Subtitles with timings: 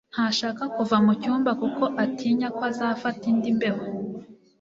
[0.13, 3.83] Ntashaka kuva mucyumba kuko atinya ko azafata indi mbeho.